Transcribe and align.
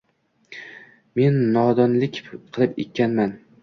Men 1.21 1.39
nodonlik 1.59 2.21
qilib 2.33 2.85
ekanman. 2.89 3.43